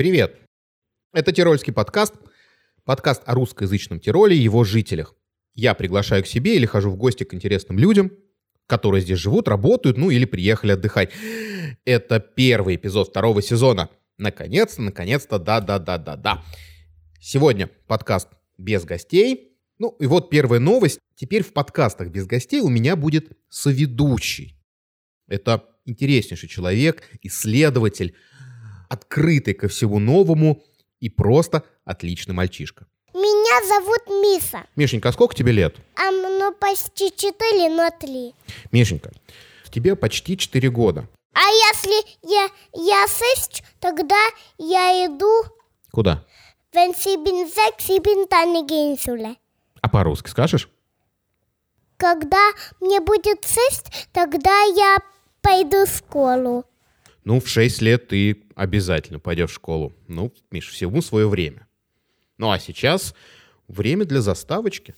Привет! 0.00 0.34
Это 1.12 1.30
Тирольский 1.30 1.74
подкаст, 1.74 2.14
подкаст 2.86 3.20
о 3.26 3.34
русскоязычном 3.34 4.00
Тироле 4.00 4.34
и 4.34 4.40
его 4.40 4.64
жителях. 4.64 5.14
Я 5.52 5.74
приглашаю 5.74 6.24
к 6.24 6.26
себе 6.26 6.56
или 6.56 6.64
хожу 6.64 6.90
в 6.90 6.96
гости 6.96 7.24
к 7.24 7.34
интересным 7.34 7.78
людям, 7.78 8.10
которые 8.66 9.02
здесь 9.02 9.18
живут, 9.18 9.46
работают, 9.46 9.98
ну 9.98 10.08
или 10.08 10.24
приехали 10.24 10.72
отдыхать. 10.72 11.10
Это 11.84 12.18
первый 12.18 12.76
эпизод 12.76 13.08
второго 13.08 13.42
сезона. 13.42 13.90
Наконец-то, 14.16 14.80
наконец-то, 14.80 15.38
да-да-да-да-да. 15.38 16.44
Сегодня 17.20 17.68
подкаст 17.86 18.28
без 18.56 18.86
гостей. 18.86 19.58
Ну 19.78 19.94
и 20.00 20.06
вот 20.06 20.30
первая 20.30 20.60
новость. 20.60 20.98
Теперь 21.14 21.42
в 21.42 21.52
подкастах 21.52 22.08
без 22.08 22.24
гостей 22.24 22.62
у 22.62 22.70
меня 22.70 22.96
будет 22.96 23.36
соведущий. 23.50 24.58
Это 25.28 25.62
интереснейший 25.84 26.48
человек, 26.48 27.02
исследователь, 27.20 28.14
открытый 28.90 29.54
ко 29.54 29.68
всему 29.68 29.98
новому 29.98 30.62
и 31.00 31.08
просто 31.08 31.64
отличный 31.86 32.34
мальчишка. 32.34 32.86
Меня 33.14 33.66
зовут 33.66 34.06
Миса. 34.22 34.66
Мишенька, 34.76 35.08
а 35.08 35.12
сколько 35.12 35.34
тебе 35.34 35.52
лет? 35.52 35.76
А 35.96 36.10
ну 36.10 36.52
почти 36.52 37.10
четыре, 37.16 37.70
но 37.70 37.90
три. 37.90 38.34
Мишенька, 38.70 39.10
тебе 39.70 39.96
почти 39.96 40.36
4 40.36 40.70
года. 40.70 41.08
А 41.32 41.48
если 41.48 42.04
я, 42.22 42.48
я 42.74 43.06
шесть, 43.06 43.62
тогда 43.78 44.18
я 44.58 45.06
иду 45.06 45.44
Куда? 45.92 46.24
Schule. 48.96 49.36
А 49.80 49.88
по-русски 49.88 50.28
скажешь? 50.28 50.68
Когда 51.96 52.50
мне 52.80 53.00
будет 53.00 53.44
шесть, 53.44 54.08
тогда 54.12 54.62
я 54.62 54.98
пойду 55.42 55.84
в 55.84 55.88
школу. 55.88 56.64
Ну, 57.24 57.40
в 57.40 57.48
6 57.48 57.82
лет 57.82 58.08
ты 58.08 58.42
обязательно 58.54 59.18
пойдешь 59.18 59.50
в 59.50 59.54
школу. 59.54 59.92
Ну, 60.08 60.32
Миш, 60.50 60.68
всему 60.68 61.02
свое 61.02 61.28
время. 61.28 61.66
Ну, 62.38 62.50
а 62.50 62.58
сейчас 62.58 63.14
время 63.68 64.04
для 64.06 64.20
заставочки. 64.20 64.94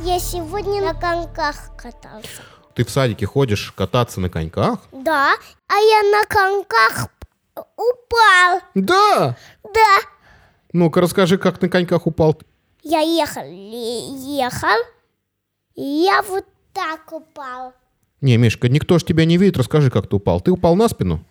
Я 0.00 0.20
сегодня 0.20 0.80
на 0.80 0.94
коньках 0.94 1.76
катался. 1.76 2.55
Ты 2.76 2.84
в 2.84 2.90
садике 2.90 3.24
ходишь 3.24 3.72
кататься 3.72 4.20
на 4.20 4.28
коньках? 4.28 4.80
Да, 4.92 5.32
а 5.66 5.74
я 5.74 6.02
на 6.10 6.24
коньках 6.26 7.08
упал. 7.54 8.60
Да! 8.74 9.36
Да, 9.64 9.96
Ну-ка, 10.74 11.00
расскажи, 11.00 11.38
как 11.38 11.60
на 11.62 11.68
коньках 11.70 12.06
упал. 12.06 12.36
я 12.82 13.00
ехал, 13.00 13.42
ехал, 13.44 14.76
и 15.74 15.82
я 15.82 16.22
вот 16.22 16.44
так 16.74 17.10
упал. 17.12 17.72
Не, 18.20 18.36
Мишка, 18.36 18.68
никто 18.68 18.98
ж 18.98 19.04
тебя 19.04 19.24
не 19.24 19.38
видит, 19.38 19.56
расскажи, 19.56 19.90
как 19.90 20.06
ты 20.06 20.16
упал. 20.16 20.40
Ты 20.42 20.50
упал 20.50 20.76
на 20.76 20.88
спину? 20.88 21.24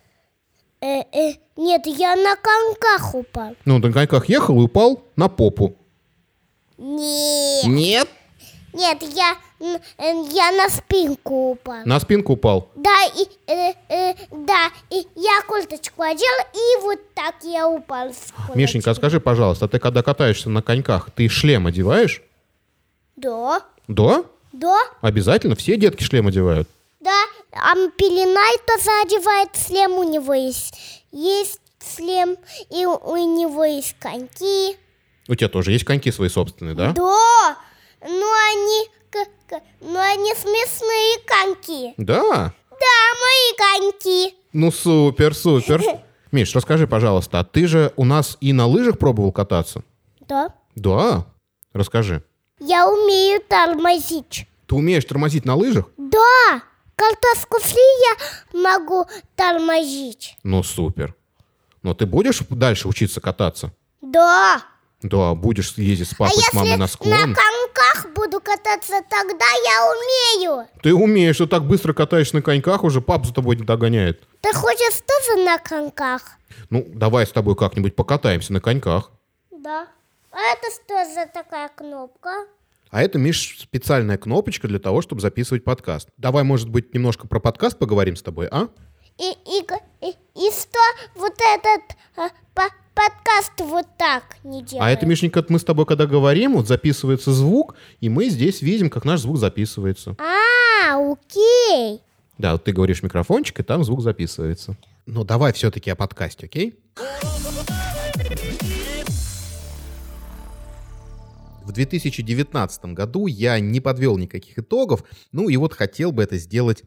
Э, 0.80 1.00
э, 1.12 1.34
нет, 1.56 1.82
я 1.86 2.16
на 2.16 2.34
коньках 2.36 3.14
упал. 3.14 3.54
Ну, 3.64 3.78
на 3.78 3.92
коньках 3.92 4.28
ехал 4.28 4.60
и 4.60 4.64
упал 4.64 5.02
на 5.14 5.28
попу. 5.28 5.76
Нет, 6.76 7.64
Нет? 7.66 8.08
нет, 8.72 9.02
я, 9.02 9.36
я 9.58 10.52
на 10.52 10.68
спинку 10.68 11.50
упал. 11.52 11.82
На 11.84 11.98
спинку 12.00 12.34
упал. 12.34 12.68
Да, 12.74 12.96
и, 13.16 13.26
э, 13.50 13.72
э, 13.88 14.14
да, 14.30 14.70
и 14.90 15.06
я 15.14 15.40
курточку 15.46 16.02
одел, 16.02 16.34
и 16.54 16.82
вот 16.82 16.98
так 17.14 17.36
я 17.42 17.68
упал. 17.68 18.10
Мишенька, 18.54 18.90
а 18.90 18.94
скажи, 18.94 19.20
пожалуйста, 19.20 19.64
а 19.64 19.68
ты 19.68 19.78
когда 19.78 20.02
катаешься 20.02 20.50
на 20.50 20.62
коньках, 20.62 21.10
ты 21.10 21.28
шлем 21.28 21.66
одеваешь? 21.66 22.22
Да, 23.16 23.62
Да? 23.88 24.24
да, 24.52 24.78
Обязательно? 25.00 25.56
Все 25.56 25.76
детки 25.76 26.02
шлем 26.02 26.26
одевают? 26.26 26.68
да. 27.00 27.24
А 27.58 27.74
Пеленай 27.96 28.58
тоже 28.66 28.90
одевает 29.02 29.48
шлем, 29.56 29.92
у 29.92 30.02
него 30.02 30.34
есть, 30.34 30.74
есть 31.10 31.60
шлем, 31.96 32.36
и 32.68 32.84
у, 32.84 33.16
него 33.16 33.64
есть 33.64 33.96
коньки. 33.98 34.76
У 35.26 35.34
тебя 35.34 35.48
тоже 35.48 35.72
есть 35.72 35.84
коньки 35.84 36.12
свои 36.12 36.28
собственные, 36.28 36.74
да? 36.74 36.92
Да, 36.92 37.56
но 38.02 38.32
они, 38.52 38.90
но 39.80 40.00
они 40.00 40.34
смешные 40.34 41.18
коньки. 41.26 41.94
Да. 41.96 42.52
Да, 42.70 42.96
мои 43.22 43.90
коньки. 43.92 44.34
Ну, 44.52 44.70
супер, 44.70 45.34
супер. 45.34 45.82
Миш, 46.32 46.54
расскажи, 46.54 46.86
пожалуйста, 46.86 47.40
а 47.40 47.44
ты 47.44 47.66
же 47.66 47.92
у 47.96 48.04
нас 48.04 48.36
и 48.40 48.52
на 48.52 48.66
лыжах 48.66 48.98
пробовал 48.98 49.32
кататься? 49.32 49.82
Да. 50.20 50.54
Да. 50.74 51.26
Расскажи. 51.72 52.22
Я 52.58 52.88
умею 52.88 53.40
тормозить. 53.48 54.46
Ты 54.66 54.74
умеешь 54.74 55.04
тормозить 55.04 55.44
на 55.44 55.54
лыжах? 55.54 55.88
Да, 55.96 56.62
картошку 56.96 57.58
фри 57.60 57.80
я 58.54 58.60
могу 58.60 59.06
тормозить. 59.34 60.36
Ну, 60.42 60.62
супер. 60.62 61.14
Но 61.82 61.94
ты 61.94 62.06
будешь 62.06 62.40
дальше 62.50 62.88
учиться 62.88 63.20
кататься? 63.20 63.72
Да. 64.00 64.62
Да, 65.02 65.34
будешь 65.34 65.72
ездить 65.76 66.08
с 66.08 66.12
А 66.14 66.16
папой, 66.16 66.42
с 66.42 66.52
мамой 66.54 66.70
на 66.72 66.76
на 66.78 66.86
склон. 66.86 67.12
коньках 67.34 68.06
буду 68.14 68.40
кататься, 68.40 68.94
тогда 69.10 69.44
я 69.64 69.92
умею. 69.92 70.68
Ты 70.82 70.94
умеешь, 70.94 71.36
ты 71.36 71.46
так 71.46 71.66
быстро 71.66 71.92
катаешься 71.92 72.36
на 72.36 72.42
коньках, 72.42 72.82
уже 72.82 73.00
пап 73.00 73.26
за 73.26 73.34
тобой 73.34 73.56
не 73.56 73.64
догоняет. 73.64 74.26
Ты 74.40 74.52
хочешь 74.54 75.02
тоже 75.06 75.44
на 75.44 75.58
коньках? 75.58 76.22
Ну, 76.70 76.84
давай 76.88 77.26
с 77.26 77.30
тобой 77.30 77.56
как-нибудь 77.56 77.94
покатаемся 77.94 78.52
на 78.54 78.60
коньках. 78.60 79.10
Да. 79.50 79.86
А 80.32 80.38
это 80.52 80.66
что 80.74 81.04
за 81.14 81.26
такая 81.32 81.68
кнопка? 81.68 82.30
А 82.90 83.02
это, 83.02 83.18
Миш, 83.18 83.58
специальная 83.60 84.16
кнопочка 84.16 84.66
для 84.68 84.78
того, 84.78 85.02
чтобы 85.02 85.20
записывать 85.20 85.64
подкаст. 85.64 86.08
Давай, 86.16 86.44
может 86.44 86.68
быть, 86.70 86.94
немножко 86.94 87.26
про 87.28 87.40
подкаст 87.40 87.78
поговорим 87.78 88.16
с 88.16 88.22
тобой, 88.22 88.48
а? 88.50 88.68
И, 89.18 89.30
и, 89.30 89.66
и, 90.02 90.10
и 90.10 90.50
что 90.52 90.78
вот 91.14 91.34
этот 91.34 91.96
а, 92.16 92.28
по- 92.54 92.70
подкаст 92.96 93.52
вот 93.60 93.86
так 93.98 94.38
не 94.42 94.64
делает? 94.64 94.82
А 94.82 94.90
это, 94.90 95.06
Мишенька, 95.06 95.44
мы 95.48 95.58
с 95.58 95.64
тобой 95.64 95.84
когда 95.86 96.06
говорим, 96.06 96.54
вот 96.54 96.66
записывается 96.66 97.32
звук, 97.32 97.76
и 98.00 98.08
мы 98.08 98.30
здесь 98.30 98.62
видим, 98.62 98.90
как 98.90 99.04
наш 99.04 99.20
звук 99.20 99.36
записывается. 99.36 100.16
А, 100.18 100.96
окей. 101.12 102.00
Да, 102.38 102.52
вот 102.52 102.64
ты 102.64 102.72
говоришь 102.72 103.02
микрофончик, 103.02 103.60
и 103.60 103.62
там 103.62 103.84
звук 103.84 104.00
записывается. 104.00 104.76
Ну, 105.04 105.24
давай 105.24 105.52
все-таки 105.52 105.90
о 105.90 105.96
подкасте, 105.96 106.46
окей? 106.46 106.78
В 111.62 111.72
2019 111.72 112.84
году 112.86 113.26
я 113.26 113.60
не 113.60 113.80
подвел 113.80 114.16
никаких 114.16 114.58
итогов, 114.58 115.04
ну 115.32 115.48
и 115.48 115.56
вот 115.56 115.74
хотел 115.74 116.12
бы 116.12 116.22
это 116.22 116.38
сделать 116.38 116.84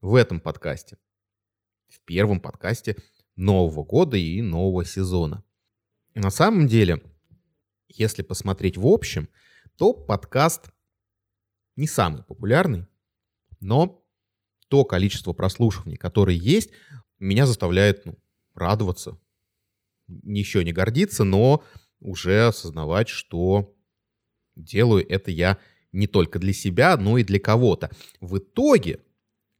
в 0.00 0.14
этом 0.14 0.40
подкасте. 0.40 0.96
В 1.88 2.00
первом 2.04 2.40
подкасте 2.40 2.96
Нового 3.38 3.84
года 3.84 4.16
и 4.16 4.42
нового 4.42 4.84
сезона. 4.84 5.44
На 6.16 6.30
самом 6.30 6.66
деле, 6.66 7.00
если 7.86 8.22
посмотреть 8.22 8.76
в 8.76 8.84
общем, 8.84 9.28
то 9.76 9.94
подкаст 9.94 10.72
не 11.76 11.86
самый 11.86 12.24
популярный, 12.24 12.86
но 13.60 14.04
то 14.66 14.84
количество 14.84 15.32
прослушиваний, 15.34 15.96
которые 15.96 16.36
есть, 16.36 16.70
меня 17.20 17.46
заставляет 17.46 18.04
ну, 18.06 18.18
радоваться. 18.56 19.20
Еще 20.08 20.64
не 20.64 20.72
гордиться, 20.72 21.22
но 21.22 21.62
уже 22.00 22.48
осознавать, 22.48 23.08
что 23.08 23.72
делаю 24.56 25.08
это 25.08 25.30
я 25.30 25.58
не 25.92 26.08
только 26.08 26.40
для 26.40 26.52
себя, 26.52 26.96
но 26.96 27.18
и 27.18 27.22
для 27.22 27.38
кого-то. 27.38 27.90
В 28.20 28.38
итоге 28.38 28.98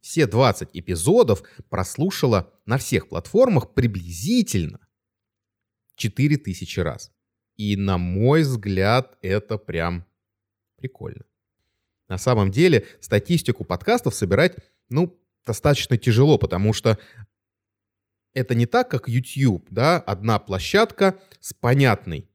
все 0.00 0.26
20 0.26 0.70
эпизодов 0.72 1.42
прослушала 1.68 2.52
на 2.66 2.78
всех 2.78 3.08
платформах 3.08 3.74
приблизительно 3.74 4.80
4000 5.96 6.80
раз. 6.80 7.12
И 7.56 7.76
на 7.76 7.98
мой 7.98 8.42
взгляд, 8.42 9.18
это 9.20 9.58
прям 9.58 10.06
прикольно. 10.76 11.24
На 12.08 12.18
самом 12.18 12.50
деле 12.50 12.86
статистику 13.00 13.64
подкастов 13.64 14.14
собирать, 14.14 14.56
ну, 14.88 15.20
достаточно 15.44 15.98
тяжело, 15.98 16.38
потому 16.38 16.72
что 16.72 16.98
это 18.32 18.54
не 18.54 18.66
так, 18.66 18.90
как 18.90 19.08
YouTube, 19.08 19.66
да, 19.70 19.98
одна 19.98 20.38
площадка 20.38 21.18
с 21.40 21.52
понятной 21.52 22.30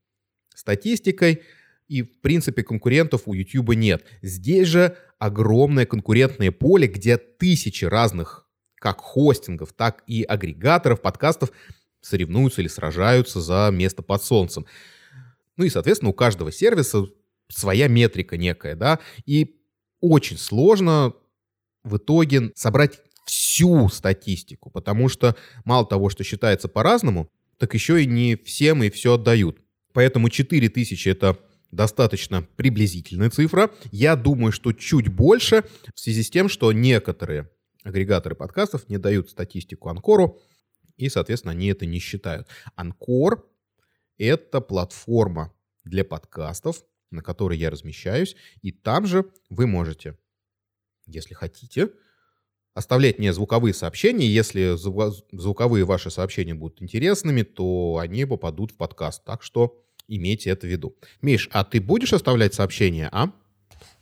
статистикой, 0.53 1.41
и, 1.87 2.01
в 2.01 2.21
принципе, 2.21 2.63
конкурентов 2.63 3.23
у 3.25 3.33
YouTube 3.33 3.75
нет. 3.75 4.05
Здесь 4.21 4.67
же 4.67 4.97
огромное 5.23 5.85
конкурентное 5.85 6.51
поле, 6.51 6.85
где 6.85 7.15
тысячи 7.15 7.85
разных 7.85 8.45
как 8.75 8.99
хостингов, 8.99 9.71
так 9.71 10.03
и 10.05 10.23
агрегаторов 10.23 11.01
подкастов 11.01 11.53
соревнуются 12.01 12.59
или 12.59 12.67
сражаются 12.67 13.39
за 13.39 13.69
место 13.71 14.01
под 14.01 14.21
солнцем. 14.21 14.65
Ну 15.55 15.63
и, 15.63 15.69
соответственно, 15.69 16.09
у 16.09 16.13
каждого 16.13 16.51
сервиса 16.51 17.05
своя 17.47 17.87
метрика 17.87 18.35
некая, 18.35 18.75
да, 18.75 18.99
и 19.25 19.61
очень 20.01 20.37
сложно 20.37 21.13
в 21.85 21.95
итоге 21.95 22.51
собрать 22.55 22.99
всю 23.25 23.87
статистику, 23.87 24.71
потому 24.71 25.07
что 25.07 25.37
мало 25.63 25.85
того, 25.85 26.09
что 26.09 26.25
считается 26.25 26.67
по-разному, 26.67 27.29
так 27.57 27.73
еще 27.73 28.03
и 28.03 28.05
не 28.05 28.35
всем 28.35 28.83
и 28.83 28.89
все 28.89 29.13
отдают. 29.13 29.59
Поэтому 29.93 30.27
4000 30.27 31.07
это 31.07 31.39
достаточно 31.75 32.43
приблизительная 32.55 33.29
цифра. 33.29 33.71
Я 33.91 34.15
думаю, 34.15 34.51
что 34.51 34.71
чуть 34.73 35.07
больше 35.07 35.63
в 35.93 35.99
связи 35.99 36.23
с 36.23 36.29
тем, 36.29 36.49
что 36.49 36.71
некоторые 36.71 37.49
агрегаторы 37.83 38.35
подкастов 38.35 38.87
не 38.89 38.97
дают 38.97 39.29
статистику 39.29 39.89
Анкору, 39.89 40.39
и, 40.95 41.09
соответственно, 41.09 41.51
они 41.51 41.67
это 41.67 41.85
не 41.85 41.99
считают. 41.99 42.47
Анкор— 42.75 43.49
это 44.17 44.61
платформа 44.61 45.53
для 45.83 46.05
подкастов, 46.05 46.83
на 47.11 47.21
которой 47.21 47.57
я 47.57 47.69
размещаюсь, 47.69 48.35
и 48.61 48.71
там 48.71 49.05
же 49.05 49.25
вы 49.49 49.67
можете, 49.67 50.17
если 51.05 51.33
хотите, 51.33 51.89
оставлять 52.73 53.19
мне 53.19 53.33
звуковые 53.33 53.73
сообщения. 53.73 54.27
Если 54.27 54.75
звуковые 54.77 55.85
ваши 55.85 56.09
сообщения 56.09 56.53
будут 56.53 56.81
интересными, 56.81 57.43
то 57.43 57.97
они 57.99 58.25
попадут 58.25 58.71
в 58.71 58.77
подкаст. 58.77 59.23
Так 59.25 59.43
что 59.43 59.83
имейте 60.07 60.49
это 60.49 60.67
в 60.67 60.69
виду. 60.69 60.95
Миш, 61.21 61.49
а 61.51 61.63
ты 61.63 61.81
будешь 61.81 62.13
оставлять 62.13 62.53
сообщения, 62.53 63.09
а? 63.11 63.29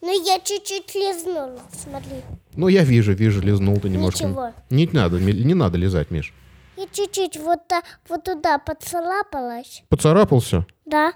Ну, 0.01 0.25
я 0.25 0.39
чуть-чуть 0.39 0.95
лизнул, 0.95 1.59
смотри. 1.71 2.17
Ну, 2.55 2.67
я 2.67 2.83
вижу, 2.83 3.13
вижу, 3.13 3.41
лизнул 3.41 3.79
ты 3.79 3.89
немножко. 3.89 4.25
Ничего. 4.25 4.53
Не 4.69 4.89
надо, 4.91 5.19
не 5.19 5.53
надо 5.53 5.77
лизать, 5.77 6.09
Миш. 6.09 6.33
Я 6.75 6.87
чуть-чуть 6.91 7.37
вот, 7.37 7.59
вот 8.09 8.23
туда 8.23 8.57
поцарапалась. 8.57 9.83
Поцарапался? 9.89 10.65
Да. 10.85 11.13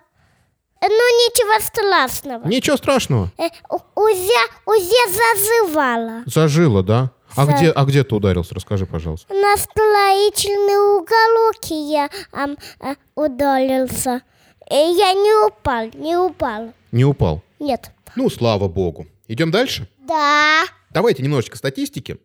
Э, 0.82 0.88
ну, 0.88 0.90
ничего 0.90 1.60
страшного. 1.60 2.48
Ничего 2.48 2.78
страшного. 2.78 3.32
Э, 3.38 3.50
узе, 3.96 4.42
узе 4.66 5.04
зазывала. 5.08 6.24
Зажила, 6.28 6.84
да? 6.84 7.12
А, 7.36 7.46
За... 7.46 7.54
где, 7.54 7.72
а 7.72 7.86
где 7.86 8.04
ты 8.04 8.16
ударился? 8.16 8.54
Расскажи, 8.54 8.86
пожалуйста. 8.86 9.34
На 9.34 9.58
строительный 9.58 11.00
уголок 11.00 11.56
я 11.70 12.10
а, 12.32 12.50
а, 12.80 12.96
ударился. 13.16 14.22
Э, 14.70 14.76
я 14.76 15.14
не 15.14 15.48
упал, 15.48 15.90
не 15.94 16.16
упал. 16.18 16.74
Не 16.92 17.06
упал? 17.06 17.44
Нет. 17.60 17.92
Ну, 18.16 18.30
слава 18.30 18.68
богу. 18.68 19.06
Идем 19.28 19.52
дальше? 19.52 19.88
Да. 20.08 20.64
Давайте 20.90 21.24
немножечко 21.24 21.58
статистики. 21.58 22.18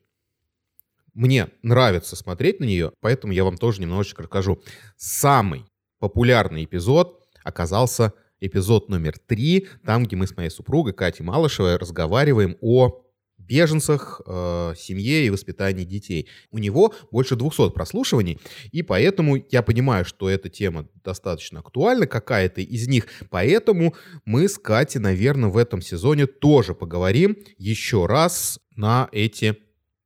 Мне 1.13 1.49
нравится 1.63 2.17
смотреть 2.17 2.61
на 2.61 2.65
нее, 2.65 2.93
поэтому 3.01 3.33
я 3.33 3.45
вам 3.45 3.59
тоже 3.59 3.81
немножечко 3.83 4.23
расскажу. 4.23 4.63
Самый 4.97 5.67
популярный 5.99 6.65
эпизод 6.65 7.27
оказался 7.43 8.13
эпизод 8.41 8.89
номер 8.89 9.19
три, 9.19 9.69
там, 9.85 10.05
где 10.05 10.17
мы 10.17 10.27
с 10.27 10.37
моей 10.37 10.51
супругой 10.51 10.95
Катей 10.95 11.25
Малышевой 11.25 11.77
разговариваем 11.77 12.57
о 12.61 13.03
беженцах, 13.51 14.21
э, 14.25 14.75
семье 14.77 15.27
и 15.27 15.31
воспитании 15.31 15.85
детей. 15.85 16.29
У 16.53 16.59
него 16.59 16.95
больше 17.11 17.35
200 17.35 17.71
прослушиваний, 17.71 18.39
и 18.71 18.83
поэтому 18.83 19.37
я 19.51 19.63
понимаю, 19.63 20.05
что 20.05 20.31
эта 20.31 20.49
тема 20.49 20.87
достаточно 21.05 21.59
актуальна, 21.59 22.07
какая-то 22.07 22.61
из 22.61 22.87
них. 22.87 23.07
Поэтому 23.29 23.95
мы 24.25 24.49
с 24.49 24.57
Катей, 24.57 25.01
наверное, 25.01 25.51
в 25.51 25.57
этом 25.57 25.83
сезоне 25.83 26.27
тоже 26.27 26.75
поговорим 26.75 27.37
еще 27.59 28.07
раз 28.07 28.61
на 28.77 29.09
эти 29.11 29.57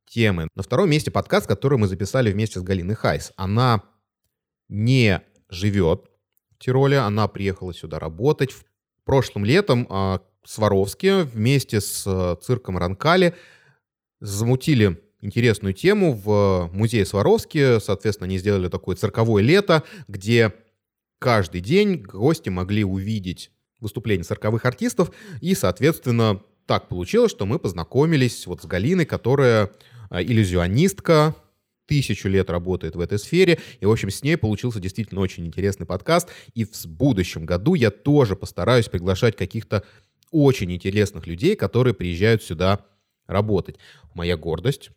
темы. 0.07 0.49
На 0.55 0.63
втором 0.63 0.89
месте 0.89 1.11
подкаст, 1.11 1.47
который 1.47 1.77
мы 1.77 1.87
записали 1.87 2.33
вместе 2.33 2.61
с 2.61 2.63
Галиной 2.63 2.95
Хайс. 2.95 3.33
Она 3.37 3.83
не 4.69 5.21
живет 5.51 6.07
в 6.51 6.65
Тироле, 6.65 6.99
она 6.99 7.29
приехала 7.29 7.75
сюда 7.75 7.99
работать. 7.99 8.55
Прошлым 9.05 9.45
летом 9.45 9.87
а, 9.91 10.23
Сваровски 10.45 11.23
вместе 11.23 11.81
с 11.81 12.05
э, 12.07 12.37
цирком 12.43 12.79
Ранкали 12.79 13.35
замутили 14.21 15.01
интересную 15.21 15.73
тему 15.73 16.13
в 16.13 16.71
музее 16.73 17.07
Сваровски. 17.07 17.81
Соответственно, 17.81 18.27
они 18.27 18.39
сделали 18.39 18.69
такое 18.69 18.97
цирковое 18.97 19.43
лето, 19.43 19.83
где 20.07 20.53
каждый 21.19 21.61
день 21.61 22.03
гости 22.03 22.51
могли 22.51 22.85
увидеть 22.85 23.51
выступления 23.81 24.25
цирковых 24.25 24.65
артистов. 24.65 25.11
И, 25.41 25.55
соответственно, 25.55 26.41
так 26.67 26.89
получилось, 26.89 27.31
что 27.31 27.47
мы 27.47 27.59
познакомились 27.59 28.47
вот 28.47 28.63
с 28.63 28.67
Галиной, 28.67 29.07
которая 29.07 29.71
э, 30.11 30.23
иллюзионистка, 30.23 31.35
тысячу 31.87 32.29
лет 32.29 32.51
работает 32.51 32.97
в 32.97 33.01
этой 33.01 33.19
сфере. 33.19 33.59
И, 33.81 33.87
в 33.87 33.91
общем, 33.91 34.11
с 34.11 34.23
ней 34.23 34.37
получился 34.37 34.81
действительно 34.81 35.21
очень 35.21 35.47
интересный 35.47 35.87
подкаст. 35.87 36.29
И 36.55 36.65
в 36.65 36.87
будущем 36.87 37.45
году 37.45 37.75
я 37.75 37.91
тоже 37.91 38.37
постараюсь 38.37 38.89
приглашать 38.89 39.37
каких-то 39.37 39.85
очень 40.35 40.73
интересных 40.73 41.29
людей, 41.29 41.55
которые 41.55 41.95
приезжают 41.95 42.43
сюда 42.43 42.85
работать. 43.29 43.77
Моя 44.15 44.37
гордость 44.37 44.91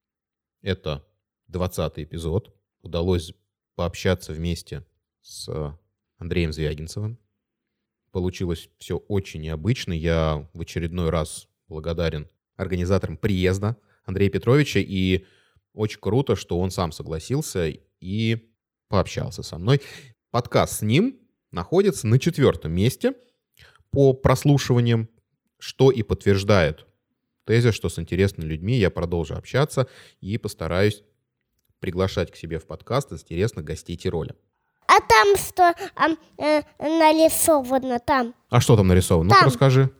—это 0.62 1.06
20 1.48 1.98
эпизод. 1.98 2.56
Удалось 2.80 3.34
пообщаться 3.74 4.32
вместе 4.32 4.86
с 5.20 5.50
Андреем 6.16 6.54
Звягинцевым. 6.54 7.18
Получилось 8.10 8.70
все 8.78 8.96
очень 8.96 9.42
необычно. 9.42 9.92
Я 9.92 10.48
в 10.54 10.62
очередной 10.62 11.10
раз 11.10 11.46
благодарен 11.68 12.30
организаторам 12.56 13.18
приезда 13.18 13.76
Андрея 14.04 14.30
Петровича. 14.30 14.80
И 14.80 15.26
очень 15.74 16.00
круто, 16.00 16.36
что 16.36 16.58
он 16.58 16.70
сам 16.70 16.90
согласился 16.90 17.70
и 18.00 18.50
пообщался 18.88 19.42
со 19.42 19.58
мной. 19.58 19.82
Подкаст 20.30 20.78
с 20.78 20.82
ним 20.82 21.20
находится 21.50 22.06
на 22.06 22.18
четвертом 22.18 22.72
месте— 22.72 23.12
по 23.90 24.12
прослушиваниям, 24.12 25.08
что 25.58 25.90
и 25.90 26.02
подтверждает 26.02 26.86
тезис, 27.50 27.74
что 27.74 27.88
с 27.88 27.98
интересными 27.98 28.48
людьми 28.48 28.76
я 28.76 28.90
продолжу 28.90 29.34
общаться 29.34 29.88
и 30.20 30.38
постараюсь 30.38 31.02
приглашать 31.80 32.30
к 32.30 32.36
себе 32.36 32.58
в 32.58 32.66
подкаст 32.66 33.12
интересных 33.12 33.64
гостей 33.64 33.96
Тироля. 33.96 34.36
А 34.86 35.00
там 35.00 35.36
что 35.36 35.74
а, 35.96 36.10
э, 36.38 36.62
нарисовано 36.78 37.98
там? 37.98 38.34
А 38.50 38.60
что 38.60 38.76
там 38.76 38.88
нарисовано? 38.88 39.34
Ну, 39.34 39.46
расскажи. 39.46 39.90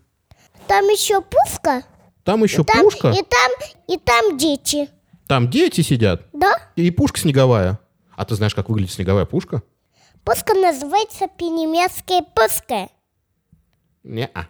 Там 0.67 0.85
еще 0.89 1.23
пушка. 1.23 1.83
Там 2.23 2.45
еще 2.45 2.63
и 2.63 2.65
там, 2.65 2.83
пушка? 2.83 3.11
И 3.11 3.23
там, 3.23 3.51
и 3.89 3.99
там 3.99 4.39
дети. 4.39 4.89
Там 5.27 5.51
дети 5.51 5.81
сидят? 5.81 6.27
Да. 6.33 6.55
И 6.77 6.91
пушка 6.91 7.19
снеговая. 7.19 7.81
А 8.15 8.25
ты 8.25 8.35
знаешь, 8.35 8.55
как 8.55 8.69
выглядит 8.69 8.93
снеговая 8.93 9.25
пушка? 9.25 9.63
Пушка 10.25 10.55
называется 10.55 11.27
по-немецки 11.29 12.23
пушка. 12.35 12.91
Не-а. 14.03 14.47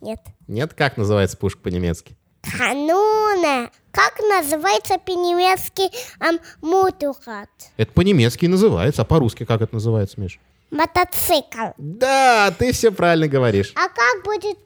Нет. 0.00 0.20
Нет? 0.48 0.74
Как 0.74 0.96
называется 0.96 1.36
пушка 1.36 1.60
по-немецки? 1.60 2.16
Кануна. 2.58 3.70
Как 3.90 4.18
называется 4.20 4.98
по-немецки 4.98 5.90
ам, 6.20 6.38
мотухат? 6.60 7.48
Это 7.76 7.92
по-немецки 7.92 8.46
называется, 8.46 9.02
а 9.02 9.04
по-русски 9.04 9.44
как 9.44 9.62
это 9.62 9.74
называется, 9.74 10.20
Миш? 10.20 10.40
Мотоцикл. 10.70 11.72
Да, 11.78 12.50
ты 12.58 12.72
все 12.72 12.90
правильно 12.90 13.28
говоришь. 13.28 13.72
А 13.76 13.88
как 13.88 14.24
будет 14.24 14.58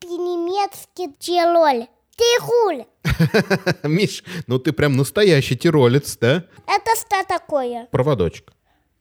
по-немецки 0.00 1.12
тироль? 1.18 1.86
Тироль. 2.16 2.84
Миш, 3.82 4.24
ну 4.46 4.58
ты 4.58 4.72
прям 4.72 4.96
настоящий 4.96 5.56
тиролец, 5.56 6.16
да? 6.18 6.44
Это 6.66 6.96
что 6.96 7.24
такое? 7.26 7.86
Проводочек. 7.90 8.52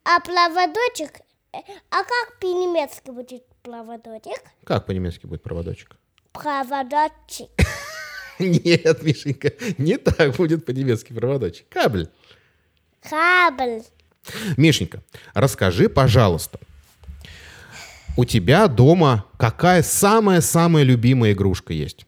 А 0.04 0.20
проводочек? 0.20 1.22
Э, 1.54 1.58
а 1.90 2.04
как 2.04 2.40
по-немецки 2.40 3.12
будет 3.12 3.44
Проводочек. 3.63 4.41
Как 4.65 4.86
по-немецки 4.86 5.25
будет 5.25 5.41
проводочек? 5.41 5.96
Проводочек. 6.34 7.50
Нет, 8.39 9.01
Мишенька, 9.03 9.53
не 9.77 9.98
так 9.98 10.36
будет 10.36 10.65
по-немецки 10.65 11.13
проводочек. 11.13 11.70
Кабель. 11.70 12.10
Кабель. 13.01 13.84
Мишенька, 14.58 15.01
расскажи, 15.34 15.88
пожалуйста, 15.88 16.60
у 18.17 18.25
тебя 18.25 18.67
дома 18.67 19.25
какая 19.38 19.82
самая-самая 19.82 20.84
любимая 20.84 21.32
игрушка 21.32 21.72
есть? 21.72 22.05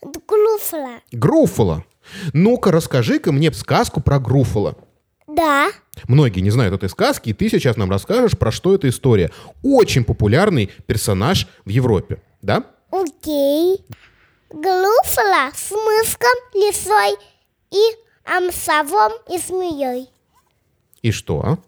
Груфала. 0.00 1.00
Груфала? 1.12 1.84
Ну-ка, 2.32 2.72
расскажи-ка 2.72 3.32
мне 3.32 3.52
сказку 3.52 4.00
про 4.00 4.18
Груфала. 4.18 4.78
Да. 5.36 5.68
Многие 6.08 6.40
не 6.40 6.50
знают 6.50 6.74
этой 6.74 6.88
сказки, 6.88 7.28
и 7.28 7.32
ты 7.34 7.50
сейчас 7.50 7.76
нам 7.76 7.90
расскажешь, 7.90 8.38
про 8.38 8.50
что 8.50 8.74
эта 8.74 8.88
история. 8.88 9.30
Очень 9.62 10.02
популярный 10.02 10.70
персонаж 10.86 11.46
в 11.66 11.68
Европе, 11.68 12.22
да? 12.40 12.64
Окей. 12.90 13.84
Глуфала 14.48 15.50
с 15.54 15.70
мыском, 15.72 16.32
лисой 16.54 17.18
и 17.70 17.96
амсовом 18.24 19.12
и 19.30 19.36
змеей. 19.36 20.08
И 21.02 21.12
что? 21.12 21.58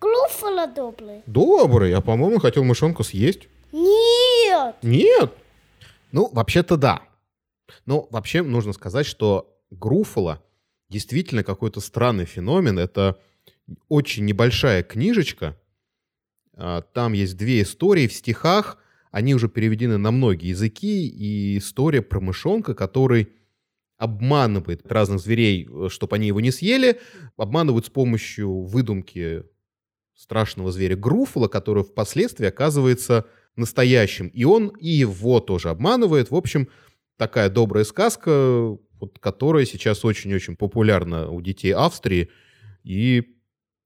Глуфала 0.00 0.68
добрый. 0.68 1.22
Добрый, 1.26 1.92
а 1.94 2.00
по-моему 2.00 2.38
хотел 2.38 2.62
мышонку 2.62 3.02
съесть. 3.02 3.48
Нет. 3.72 4.76
Нет? 4.82 5.32
Ну, 6.12 6.30
вообще-то 6.32 6.76
да. 6.76 7.02
Но 7.86 8.06
вообще 8.12 8.42
нужно 8.42 8.72
сказать, 8.72 9.06
что 9.06 9.52
Груфала 9.70 10.40
действительно 10.88 11.44
какой-то 11.44 11.80
странный 11.80 12.24
феномен. 12.24 12.78
Это 12.78 13.18
очень 13.88 14.24
небольшая 14.24 14.82
книжечка. 14.82 15.56
А, 16.54 16.82
там 16.82 17.12
есть 17.12 17.36
две 17.36 17.62
истории 17.62 18.06
в 18.06 18.12
стихах. 18.12 18.78
Они 19.10 19.34
уже 19.34 19.48
переведены 19.48 19.98
на 19.98 20.10
многие 20.10 20.48
языки. 20.48 21.06
И 21.06 21.58
история 21.58 22.02
про 22.02 22.20
мышонка, 22.20 22.74
который 22.74 23.28
обманывает 23.96 24.90
разных 24.90 25.20
зверей, 25.20 25.68
чтобы 25.88 26.16
они 26.16 26.28
его 26.28 26.40
не 26.40 26.52
съели, 26.52 27.00
обманывают 27.36 27.86
с 27.86 27.90
помощью 27.90 28.62
выдумки 28.62 29.42
страшного 30.14 30.72
зверя 30.72 30.96
Груфула, 30.96 31.48
который 31.48 31.84
впоследствии 31.84 32.46
оказывается 32.46 33.26
настоящим. 33.56 34.28
И 34.28 34.44
он 34.44 34.68
и 34.68 34.88
его 34.88 35.40
тоже 35.40 35.70
обманывает. 35.70 36.30
В 36.30 36.36
общем, 36.36 36.68
такая 37.16 37.50
добрая 37.50 37.84
сказка, 37.84 38.78
вот, 39.00 39.18
которая 39.18 39.64
сейчас 39.64 40.04
очень-очень 40.04 40.56
популярна 40.56 41.30
у 41.30 41.40
детей 41.40 41.72
Австрии. 41.72 42.30
И, 42.84 43.36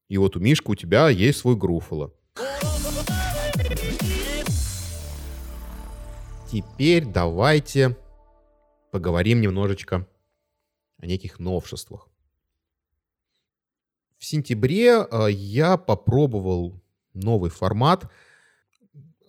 и 0.09 0.19
вот 0.19 0.37
у 0.37 0.41
Мишка 0.41 0.71
у 0.71 0.75
тебя 0.75 1.09
есть 1.09 1.39
свой 1.39 1.57
Груфула. 1.57 2.13
Теперь 6.51 7.07
давайте 7.07 7.97
поговорим 8.91 9.41
немножечко 9.41 10.07
о 10.99 11.07
неких 11.07 11.39
новшествах. 11.39 12.09
В 14.19 14.25
сентябре 14.25 15.03
э, 15.03 15.31
я 15.31 15.77
попробовал 15.77 16.81
новый 17.15 17.51
формат, 17.51 18.11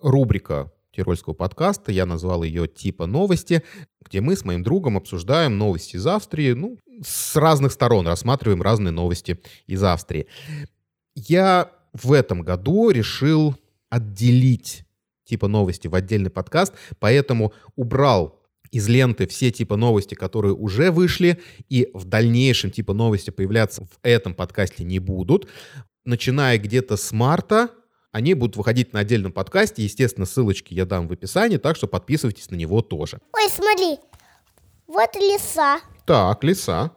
рубрика 0.01 0.71
Тирольского 0.95 1.33
подкаста, 1.33 1.91
я 1.91 2.05
назвал 2.05 2.43
ее 2.43 2.67
«Типа 2.67 3.05
новости», 3.05 3.63
где 4.05 4.21
мы 4.21 4.35
с 4.35 4.45
моим 4.45 4.63
другом 4.63 4.97
обсуждаем 4.97 5.57
новости 5.57 5.95
из 5.95 6.05
Австрии, 6.05 6.51
ну, 6.53 6.77
с 7.03 7.35
разных 7.35 7.71
сторон, 7.71 8.07
рассматриваем 8.07 8.61
разные 8.61 8.91
новости 8.91 9.39
из 9.65 9.83
Австрии. 9.83 10.27
Я 11.15 11.71
в 11.93 12.11
этом 12.11 12.41
году 12.41 12.89
решил 12.91 13.55
отделить 13.89 14.85
типа 15.25 15.47
новости 15.47 15.87
в 15.87 15.95
отдельный 15.95 16.29
подкаст, 16.29 16.73
поэтому 16.99 17.53
убрал 17.75 18.39
из 18.71 18.87
ленты 18.89 19.27
все 19.27 19.51
типа 19.51 19.75
новости, 19.75 20.15
которые 20.15 20.53
уже 20.53 20.91
вышли, 20.91 21.39
и 21.69 21.89
в 21.93 22.05
дальнейшем 22.05 22.71
типа 22.71 22.93
новости 22.93 23.29
появляться 23.29 23.83
в 23.83 23.99
этом 24.01 24.33
подкасте 24.33 24.83
не 24.83 24.99
будут. 24.99 25.47
Начиная 26.05 26.57
где-то 26.57 26.97
с 26.97 27.11
марта, 27.11 27.69
они 28.13 28.35
будут 28.35 28.55
выходить 28.55 28.93
на 28.93 28.99
отдельном 28.99 29.33
подкасте. 29.33 29.83
Естественно, 29.83 30.27
ссылочки 30.27 30.73
я 30.73 30.85
дам 30.85 31.07
в 31.07 31.11
описании, 31.11 31.57
так 31.57 31.75
что 31.75 31.87
подписывайтесь 31.87 32.49
на 32.51 32.55
него 32.55 32.81
тоже. 32.81 33.19
Ой, 33.33 33.49
смотри, 33.49 33.99
вот 34.87 35.15
леса. 35.15 35.79
Так, 36.05 36.43
леса. 36.43 36.91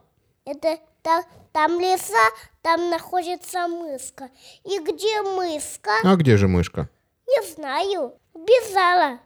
Это 0.45 0.77
там, 1.01 1.23
там 1.51 1.79
леса, 1.79 2.29
там 2.61 2.91
находится 2.91 3.67
мышка. 3.67 4.29
И 4.63 4.77
где 4.79 5.23
мышка? 5.23 5.89
А 6.03 6.15
где 6.15 6.37
же 6.37 6.47
мышка? 6.47 6.87
Не 7.27 7.51
знаю. 7.51 8.13
Убежала. 8.33 9.19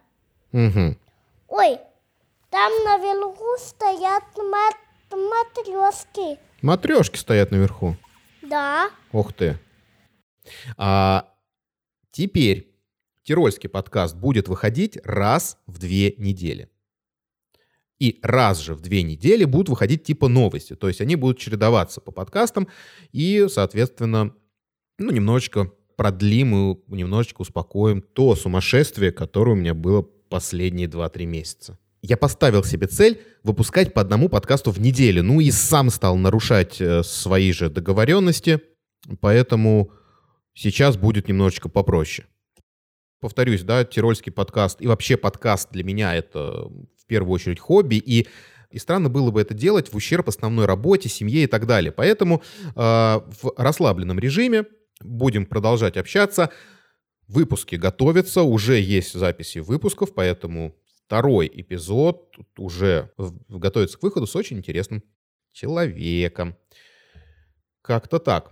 Угу. 0.52 0.96
Ой, 1.48 1.78
там 2.48 2.72
наверху 2.84 3.58
стоят 3.58 4.24
мат 4.38 4.76
матрешки. 5.10 6.38
Матрешки 6.62 7.18
стоят 7.18 7.50
наверху. 7.50 7.96
Да. 8.40 8.88
Ух 9.12 9.34
ты. 9.34 9.58
А 10.78 11.28
теперь 12.12 12.72
Тирольский 13.24 13.68
подкаст 13.68 14.16
будет 14.16 14.48
выходить 14.48 14.98
раз 15.04 15.58
в 15.66 15.78
две 15.78 16.14
недели. 16.18 16.68
И 17.98 18.18
раз 18.22 18.60
же 18.60 18.74
в 18.74 18.80
две 18.80 19.02
недели 19.02 19.44
будут 19.44 19.68
выходить 19.68 20.04
типа 20.04 20.28
новости. 20.28 20.74
То 20.74 20.88
есть 20.88 21.00
они 21.00 21.16
будут 21.16 21.38
чередоваться 21.38 22.00
по 22.00 22.10
подкастам 22.12 22.68
и, 23.12 23.46
соответственно, 23.48 24.34
ну, 24.98 25.10
немножечко 25.10 25.72
продлим 25.96 26.72
и 26.72 26.78
немножечко 26.88 27.42
успокоим 27.42 28.02
то 28.02 28.34
сумасшествие, 28.34 29.12
которое 29.12 29.52
у 29.52 29.56
меня 29.56 29.74
было 29.74 30.02
последние 30.02 30.88
2-3 30.88 31.26
месяца 31.26 31.78
я 32.02 32.16
поставил 32.16 32.64
себе 32.64 32.88
цель 32.88 33.20
выпускать 33.44 33.94
по 33.94 34.00
одному 34.00 34.28
подкасту 34.28 34.72
в 34.72 34.80
неделю. 34.80 35.22
Ну 35.22 35.40
и 35.40 35.50
сам 35.50 35.88
стал 35.88 36.16
нарушать 36.16 36.80
э, 36.80 37.02
свои 37.04 37.52
же 37.52 37.70
договоренности, 37.70 38.60
поэтому 39.20 39.92
сейчас 40.54 40.96
будет 40.96 41.28
немножечко 41.28 41.68
попроще. 41.68 42.26
Повторюсь, 43.20 43.62
да, 43.62 43.84
тирольский 43.84 44.32
подкаст 44.32 44.82
и 44.82 44.86
вообще 44.86 45.16
подкаст 45.16 45.70
для 45.70 45.84
меня 45.84 46.14
это 46.14 46.68
в 47.02 47.06
первую 47.06 47.34
очередь 47.34 47.60
хобби, 47.60 47.94
и, 47.94 48.26
и 48.70 48.78
странно 48.78 49.08
было 49.08 49.30
бы 49.30 49.40
это 49.40 49.54
делать 49.54 49.92
в 49.92 49.96
ущерб 49.96 50.28
основной 50.28 50.66
работе, 50.66 51.08
семье 51.08 51.44
и 51.44 51.46
так 51.46 51.66
далее. 51.66 51.92
Поэтому 51.92 52.42
э, 52.64 52.72
в 52.74 53.52
расслабленном 53.56 54.18
режиме 54.18 54.64
будем 55.00 55.46
продолжать 55.46 55.96
общаться. 55.96 56.50
Выпуски 57.28 57.76
готовятся, 57.76 58.42
уже 58.42 58.80
есть 58.80 59.14
записи 59.14 59.58
выпусков, 59.58 60.14
поэтому 60.14 60.76
второй 61.06 61.50
эпизод 61.52 62.34
уже 62.56 63.10
готовится 63.48 63.98
к 63.98 64.02
выходу 64.02 64.26
с 64.26 64.34
очень 64.34 64.58
интересным 64.58 65.02
человеком. 65.52 66.56
Как-то 67.82 68.18
так. 68.18 68.51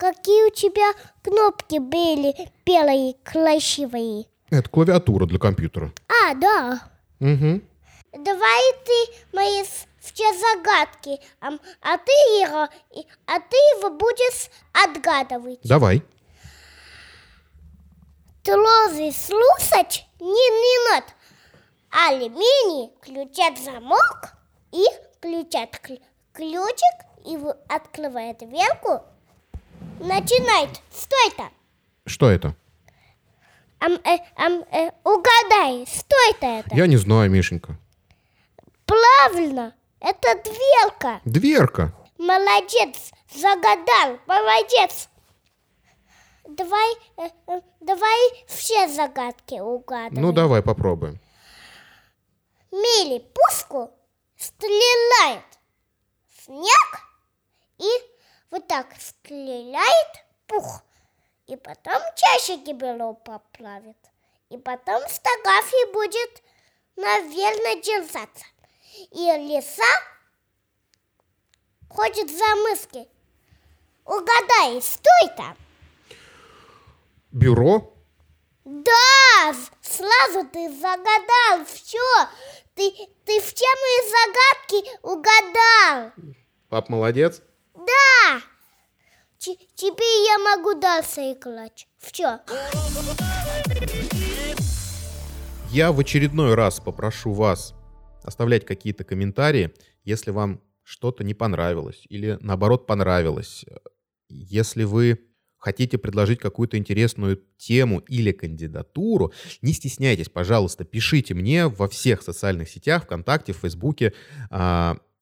Какие 0.00 0.46
у 0.46 0.50
тебя 0.50 0.94
кнопки 1.22 1.78
были 1.78 2.34
белые, 2.64 3.16
красивые? 3.22 4.24
Это 4.48 4.66
клавиатура 4.70 5.26
для 5.26 5.38
компьютера. 5.38 5.92
А, 6.08 6.32
да. 6.32 6.80
Угу. 7.20 7.60
Давай 8.24 8.62
ты 8.86 9.12
мои 9.34 9.62
все 10.00 10.32
загадки, 10.32 11.20
а, 11.42 11.50
а 11.82 11.98
ты 11.98 12.12
его, 12.40 12.66
а 13.26 13.40
ты 13.40 13.56
его 13.76 13.90
будешь 13.90 14.48
отгадывать. 14.72 15.60
Давай. 15.64 16.02
Тлозы 18.42 19.12
слушать 19.12 20.06
не, 20.18 20.24
не 20.26 20.94
надо 20.94 21.12
алюминий, 21.90 22.90
ключат 23.02 23.58
замок 23.58 24.32
и 24.72 24.82
включат 25.18 25.78
ключик 26.32 26.96
и 27.26 27.38
открывает 27.68 28.38
дверку. 28.38 29.02
Начинает. 30.00 30.80
Что 30.90 31.16
это? 31.26 31.50
Что 32.06 32.30
это? 32.30 32.56
Ам, 33.80 33.92
э, 34.04 34.18
ам, 34.36 34.64
э, 34.72 34.90
угадай, 35.04 35.86
что 35.86 36.16
это, 36.30 36.46
это? 36.46 36.74
Я 36.74 36.86
не 36.86 36.96
знаю, 36.96 37.30
Мишенька. 37.30 37.78
Правильно, 38.86 39.74
это 40.00 40.34
дверка. 40.42 41.20
Дверка. 41.24 41.92
Молодец, 42.18 43.12
загадал, 43.34 44.18
молодец. 44.26 45.08
Давай, 46.48 46.94
э, 47.18 47.28
э, 47.46 47.60
давай 47.80 48.44
все 48.46 48.88
загадки 48.88 49.60
угадываем. 49.60 50.22
Ну, 50.22 50.32
давай 50.32 50.62
попробуем. 50.62 51.18
Мили 52.72 53.24
пушку 53.34 53.90
стреляет 54.36 55.44
снег 56.42 57.09
вот 58.50 58.66
так 58.66 58.94
стреляет 58.98 60.24
пух. 60.46 60.82
И 61.46 61.56
потом 61.56 62.00
часики 62.16 62.72
бело 62.72 63.12
поплавит. 63.12 63.96
И 64.50 64.58
потом 64.58 65.02
стагафи 65.08 65.92
будет, 65.92 66.42
наверное, 66.96 67.80
держаться. 67.82 68.44
И 69.10 69.18
лиса 69.18 69.82
ходит 71.88 72.30
за 72.30 72.56
мыски. 72.56 73.08
Угадай, 74.04 74.80
что 74.80 75.10
это? 75.24 75.56
Бюро? 77.32 77.94
Да, 78.64 79.54
сразу 79.80 80.48
ты 80.48 80.68
загадал 80.72 81.64
все. 81.66 82.28
Ты, 82.74 82.90
ты 83.24 83.40
все 83.40 83.66
мои 83.66 84.10
загадки 84.10 84.98
угадал. 85.02 86.12
Пап 86.68 86.88
молодец? 86.88 87.42
Да. 87.86 88.42
Ч 89.38 89.56
теперь 89.74 90.26
я 90.26 90.38
могу 90.38 90.78
дальше 90.78 91.32
играть. 91.32 91.88
Все. 91.98 92.40
Я 95.70 95.92
в 95.92 96.00
очередной 96.00 96.54
раз 96.54 96.80
попрошу 96.80 97.32
вас 97.32 97.74
оставлять 98.22 98.66
какие-то 98.66 99.04
комментарии, 99.04 99.72
если 100.04 100.30
вам 100.30 100.60
что-то 100.82 101.24
не 101.24 101.32
понравилось 101.32 102.04
или 102.08 102.36
наоборот 102.40 102.86
понравилось. 102.86 103.64
Если 104.28 104.84
вы 104.84 105.18
хотите 105.56 105.96
предложить 105.98 106.40
какую-то 106.40 106.76
интересную 106.76 107.40
тему 107.56 108.00
или 108.08 108.32
кандидатуру, 108.32 109.32
не 109.62 109.72
стесняйтесь, 109.72 110.28
пожалуйста, 110.28 110.84
пишите 110.84 111.34
мне 111.34 111.68
во 111.68 111.88
всех 111.88 112.22
социальных 112.22 112.68
сетях, 112.68 113.04
ВКонтакте, 113.04 113.52
в 113.52 113.58
Фейсбуке. 113.58 114.12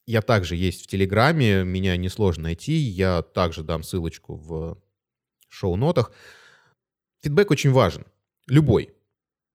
Я 0.08 0.22
также 0.22 0.56
есть 0.56 0.84
в 0.84 0.86
Телеграме, 0.86 1.64
меня 1.64 1.94
несложно 1.98 2.44
найти, 2.44 2.72
я 2.72 3.20
также 3.20 3.62
дам 3.62 3.82
ссылочку 3.82 4.36
в 4.36 4.78
шоу-нотах. 5.50 6.12
Фидбэк 7.20 7.50
очень 7.50 7.72
важен, 7.72 8.06
любой. 8.46 8.94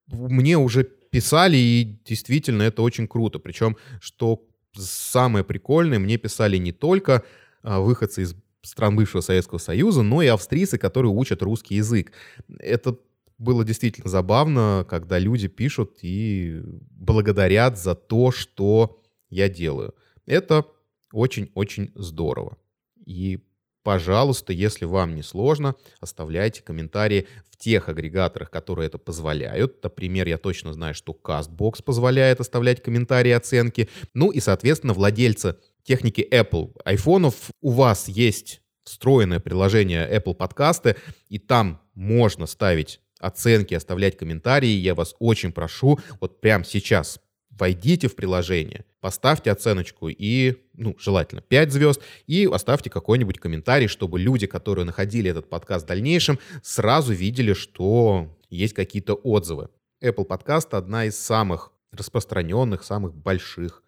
Мне 0.06 0.60
уже 0.60 0.84
писали, 0.84 1.58
и 1.58 2.00
действительно 2.06 2.62
это 2.62 2.84
очень 2.84 3.08
круто. 3.08 3.40
Причем, 3.40 3.78
что 4.00 4.46
самое 4.78 5.44
прикольное, 5.44 5.98
мне 5.98 6.18
писали 6.18 6.58
не 6.58 6.72
только 6.72 7.24
а, 7.64 7.80
выходцы 7.80 8.22
из 8.22 8.36
стран 8.62 8.96
бывшего 8.96 9.22
Советского 9.22 9.58
Союза, 9.58 10.04
но 10.04 10.22
и 10.22 10.28
австрийцы, 10.28 10.78
которые 10.78 11.12
учат 11.12 11.42
русский 11.42 11.78
язык. 11.78 12.12
Это 12.60 12.96
было 13.40 13.66
действительно 13.66 14.08
забавно, 14.08 14.86
когда 14.88 15.18
люди 15.18 15.48
пишут 15.48 15.98
и 16.04 16.62
благодарят 16.92 17.80
за 17.80 17.96
то, 17.96 18.32
что 18.32 19.02
я 19.32 19.50
делаю. 19.50 19.96
Это 20.26 20.66
очень-очень 21.12 21.92
здорово. 21.96 22.58
И 23.06 23.40
Пожалуйста, 23.84 24.54
если 24.54 24.86
вам 24.86 25.14
не 25.14 25.24
сложно, 25.24 25.76
оставляйте 26.00 26.64
комментарии 26.64 27.28
в 27.52 27.58
тех 27.58 27.90
агрегаторах, 27.90 28.50
которые 28.50 28.88
это 28.88 28.98
позволяют. 28.98 29.84
Например, 29.84 30.26
я 30.26 30.38
точно 30.38 30.72
знаю, 30.72 30.96
что 30.96 31.12
CastBox 31.12 31.84
позволяет 31.84 32.40
оставлять 32.40 32.82
комментарии 32.82 33.32
оценки. 33.32 33.90
Ну 34.14 34.32
и, 34.32 34.40
соответственно, 34.40 34.94
владельцы 34.94 35.58
техники 35.84 36.26
Apple 36.32 36.72
айфонов, 36.86 37.52
у 37.62 37.72
вас 37.72 38.08
есть 38.08 38.62
встроенное 38.86 39.42
приложение 39.42 40.10
Apple 40.10 40.34
подкасты, 40.34 40.96
и 41.28 41.38
там 41.38 41.82
можно 41.94 42.46
ставить 42.46 43.02
оценки, 43.20 43.74
оставлять 43.74 44.18
комментарии. 44.18 44.68
Я 44.68 44.96
вас 44.96 45.14
очень 45.20 45.52
прошу, 45.52 46.00
вот 46.22 46.40
прямо 46.40 46.64
сейчас 46.64 47.20
войдите 47.58 48.08
в 48.08 48.16
приложение, 48.16 48.86
поставьте 49.00 49.52
оценочку 49.52 50.10
и, 50.10 50.56
ну, 50.74 50.96
желательно 51.00 51.42
5 51.42 51.72
звезд, 51.72 52.02
и 52.28 52.50
оставьте 52.52 52.90
какой-нибудь 52.90 53.40
комментарий, 53.40 53.88
чтобы 53.88 54.20
люди, 54.20 54.48
которые 54.48 54.86
находили 54.86 55.30
этот 55.30 55.50
подкаст 55.50 55.86
в 55.86 55.88
дальнейшем, 55.88 56.40
сразу 56.62 57.14
видели, 57.14 57.54
что 57.54 58.36
есть 58.50 58.74
какие-то 58.74 59.14
отзывы. 59.14 59.70
Apple 60.02 60.28
Podcast— 60.28 60.70
одна 60.72 61.06
из 61.06 61.18
самых 61.18 61.72
распространенных, 61.92 62.84
самых 62.84 63.16
больших 63.16 63.84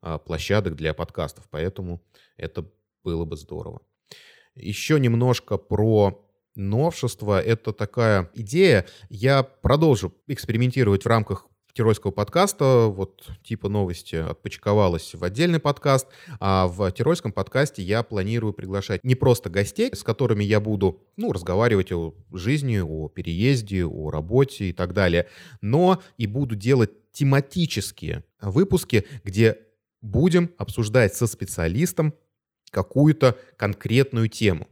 а, 0.00 0.18
площадок 0.18 0.74
для 0.74 0.94
подкастов, 0.94 1.44
поэтому 1.50 2.02
это 2.36 2.66
было 3.04 3.24
бы 3.24 3.36
здорово. 3.36 3.82
Еще 4.54 4.98
немножко 4.98 5.56
про 5.56 6.26
новшество. 6.54 7.40
Это 7.40 7.72
такая 7.72 8.30
идея. 8.34 8.86
Я 9.08 9.42
продолжу 9.42 10.14
экспериментировать 10.26 11.04
в 11.04 11.08
рамках 11.08 11.46
Тирольского 11.74 12.10
подкаста, 12.10 12.88
вот 12.88 13.30
типа 13.42 13.70
новости 13.70 14.16
отпочковалась 14.16 15.14
в 15.14 15.24
отдельный 15.24 15.58
подкаст, 15.58 16.06
а 16.38 16.66
в 16.66 16.90
Тирольском 16.92 17.32
подкасте 17.32 17.82
я 17.82 18.02
планирую 18.02 18.52
приглашать 18.52 19.02
не 19.02 19.14
просто 19.14 19.48
гостей, 19.48 19.90
с 19.94 20.02
которыми 20.02 20.44
я 20.44 20.60
буду, 20.60 21.00
ну, 21.16 21.32
разговаривать 21.32 21.90
о 21.90 22.14
жизни, 22.30 22.78
о 22.78 23.08
переезде, 23.08 23.86
о 23.86 24.10
работе 24.10 24.66
и 24.66 24.72
так 24.74 24.92
далее, 24.92 25.28
но 25.62 26.02
и 26.18 26.26
буду 26.26 26.56
делать 26.56 26.90
тематические 27.12 28.24
выпуски, 28.42 29.06
где 29.24 29.58
будем 30.02 30.50
обсуждать 30.58 31.14
со 31.14 31.26
специалистом 31.26 32.12
какую-то 32.70 33.38
конкретную 33.56 34.28
тему. 34.28 34.66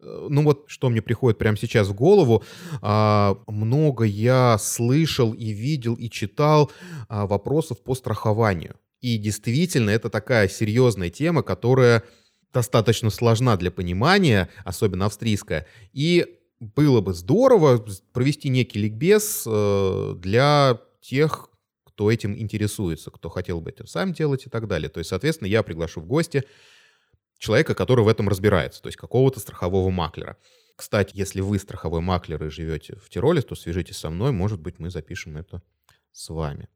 Э, 0.00 0.26
ну 0.30 0.42
вот 0.42 0.64
что 0.66 0.88
мне 0.88 1.02
приходит 1.02 1.38
прямо 1.38 1.56
сейчас 1.56 1.88
в 1.88 1.94
голову, 1.94 2.44
а, 2.82 3.38
много 3.46 4.04
я 4.04 4.56
слышал 4.58 5.32
и 5.32 5.50
видел 5.50 5.94
и 5.94 6.08
читал 6.10 6.70
а, 7.08 7.26
вопросов 7.26 7.82
по 7.82 7.94
страхованию. 7.94 8.76
И 9.00 9.16
действительно, 9.16 9.90
это 9.90 10.10
такая 10.10 10.48
серьезная 10.48 11.10
тема, 11.10 11.42
которая 11.42 12.02
достаточно 12.52 13.10
сложна 13.10 13.56
для 13.56 13.70
понимания, 13.70 14.48
особенно 14.64 15.06
австрийская. 15.06 15.66
И 15.92 16.26
было 16.58 17.00
бы 17.00 17.14
здорово 17.14 17.84
провести 18.12 18.48
некий 18.48 18.80
ликбез 18.80 19.44
э, 19.46 20.14
для 20.16 20.80
тех, 21.00 21.50
кто 21.84 22.10
этим 22.10 22.36
интересуется, 22.36 23.10
кто 23.10 23.28
хотел 23.28 23.60
бы 23.60 23.70
это 23.70 23.86
сам 23.86 24.12
делать 24.12 24.46
и 24.46 24.50
так 24.50 24.66
далее. 24.66 24.88
То 24.88 24.98
есть, 24.98 25.10
соответственно, 25.10 25.48
я 25.48 25.62
приглашу 25.62 26.00
в 26.00 26.06
гости 26.06 26.44
человека, 27.38 27.74
который 27.74 28.04
в 28.04 28.08
этом 28.08 28.28
разбирается, 28.28 28.82
то 28.82 28.88
есть 28.88 28.96
какого-то 28.96 29.40
страхового 29.40 29.90
маклера. 29.90 30.36
Кстати, 30.76 31.12
если 31.14 31.40
вы 31.40 31.58
страховой 31.58 32.00
маклер 32.00 32.44
и 32.44 32.50
живете 32.50 32.96
в 32.96 33.08
Тироле, 33.08 33.42
то 33.42 33.54
свяжитесь 33.54 33.96
со 33.96 34.10
мной, 34.10 34.32
может 34.32 34.60
быть, 34.60 34.78
мы 34.78 34.90
запишем 34.90 35.36
это 35.36 35.62
с 36.12 36.28
вами. 36.28 36.68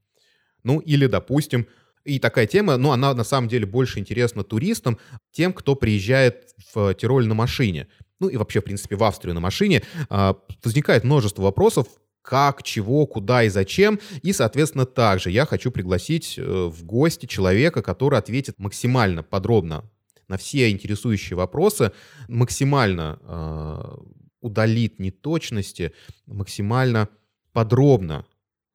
Ну, 0.64 0.80
или, 0.80 1.06
допустим, 1.06 1.66
и 2.04 2.18
такая 2.18 2.46
тема, 2.46 2.76
ну, 2.76 2.90
она 2.90 3.14
на 3.14 3.24
самом 3.24 3.48
деле 3.48 3.64
больше 3.64 4.00
интересна 4.00 4.42
туристам, 4.42 4.98
тем, 5.30 5.52
кто 5.52 5.76
приезжает 5.76 6.54
в 6.74 6.94
Тироль 6.94 7.26
на 7.26 7.34
машине. 7.34 7.86
Ну, 8.18 8.28
и 8.28 8.36
вообще, 8.36 8.60
в 8.60 8.64
принципе, 8.64 8.96
в 8.96 9.04
Австрию 9.04 9.34
на 9.34 9.40
машине. 9.40 9.82
А, 10.08 10.36
возникает 10.64 11.04
множество 11.04 11.42
вопросов, 11.42 11.86
как, 12.22 12.62
чего, 12.62 13.06
куда 13.06 13.44
и 13.44 13.48
зачем. 13.48 14.00
И, 14.22 14.32
соответственно, 14.32 14.86
также 14.86 15.30
я 15.30 15.44
хочу 15.44 15.70
пригласить 15.70 16.38
э, 16.38 16.42
в 16.42 16.84
гости 16.84 17.26
человека, 17.26 17.82
который 17.82 18.18
ответит 18.18 18.58
максимально 18.58 19.22
подробно 19.22 19.84
на 20.28 20.36
все 20.36 20.70
интересующие 20.70 21.36
вопросы, 21.36 21.92
максимально 22.28 23.18
э, 23.22 23.96
удалит 24.40 24.98
неточности, 24.98 25.92
максимально 26.26 27.08
подробно 27.52 28.26